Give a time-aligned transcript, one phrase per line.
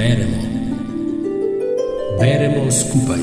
[0.00, 0.40] Beremo.
[2.20, 3.20] Beremo skupaj.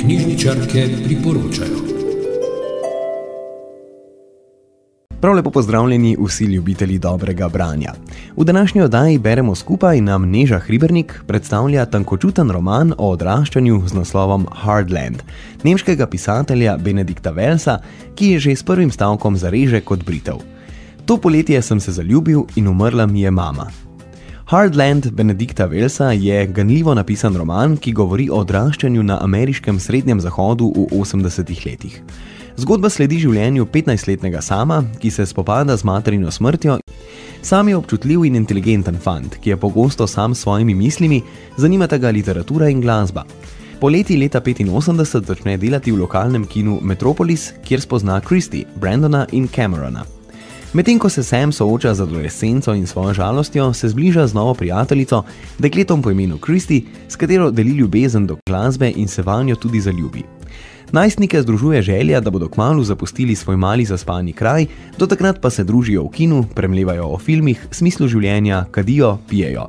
[0.00, 1.78] Knjižničarke priporočajo.
[5.20, 7.92] Prav lepo pozdravljeni vsi ljubitelji dobrega branja.
[8.36, 14.46] V današnji oddaji beremo skupaj nam Neža Hribernik predstavlja tankočuten roman o odraščanju z naslovom
[14.52, 15.22] Hardland,
[15.62, 17.78] nemškega pisatelja Benedikta Velsa,
[18.14, 20.40] ki je že s prvim stavkom zareže kot Britov.
[21.04, 23.83] To poletje sem se zaljubil in umrla mi je mama.
[24.54, 30.68] Hardland Benedikta Velsa je ganljivo napisan roman, ki govori o odraščanju na ameriškem srednjem zahodu
[30.76, 31.96] v 80-ih letih.
[32.62, 36.78] Zgodba sledi življenju 15-letnega sama, ki se spopada z materino smrtjo.
[37.42, 41.22] Sam je občutljiv in inteligenten fant, ki je pogosto sam s svojimi mislimi,
[41.58, 43.26] zanimata ga literatura in glasba.
[43.80, 50.13] Poleti leta 85 začne delati v lokalnem kinu Metropolis, kjer spozna Kristi, Brandona in Camerona.
[50.74, 55.22] Medtem ko se Sam sooča z adolescenco in svojo žalostjo, se zbliža z novo prijateljico,
[55.58, 60.22] dekletom po imenu Kristi, s katero deli ljubezen do glasbe in se vanjo tudi zaljubi.
[60.92, 64.66] Najstnike združuje želja, da bodo kmalo zapustili svoj mali zaspani kraj,
[64.98, 69.68] do takrat pa se družijo v kinu, premlevajo o filmih, smislu življenja, kadijo, pijejo.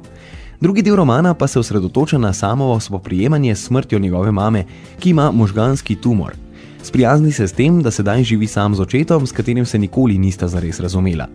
[0.61, 4.65] Drugi del romana pa se osredotoča na samo spoprijemanje s smrtjo njegove mame,
[4.99, 6.44] ki ima možganski tumor.
[6.85, 10.47] Sprijazni se s tem, da sedaj živi sam z očetom, s katerim se nikoli nista
[10.47, 11.25] zares razumela.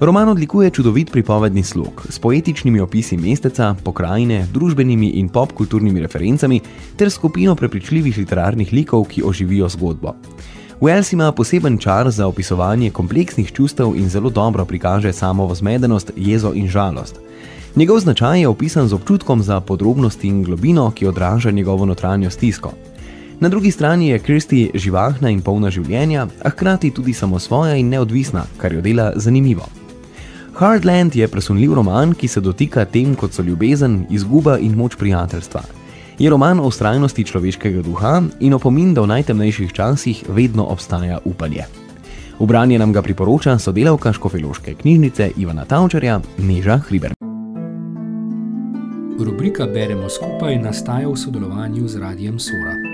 [0.00, 6.60] Roman odlikuje čudovit pripovedni slog s poetičnimi opisi mesteca, pokrajine, družbenimi in popkulturnimi referencami
[6.96, 10.14] ter skupino prepričljivih literarnih likov, ki oživijo zgodbo.
[10.80, 16.52] Wells ima poseben čar za opisovanje kompleksnih čustev in zelo dobro prikaže samo vzmedenost, jezo
[16.54, 17.18] in žalost.
[17.76, 22.72] Njegov značaj je opisan z občutkom za podrobnosti in globino, ki odraža njegovo notranjo stisko.
[23.40, 28.42] Na drugi strani je Kristi živahna in polna življenja, a hkrati tudi samosvoja in neodvisna,
[28.60, 29.64] kar jo dela zanimivo.
[30.60, 35.62] Hardland je presunljiv roman, ki se dotika tem, kot so ljubezen, izguba in moč prijateljstva.
[36.18, 41.64] Je roman o ustrajnosti človeškega duha in opomin, da v najtemnejših časih vedno obstaja upanje.
[42.40, 47.16] V branje nam ga priporoča sodelavka Škofeloške knjižnice Ivana Tavčarja, Neža Hriber.
[49.18, 52.89] Rubrika Beremo skupaj nastaja v sodelovanju z Radijem Sora.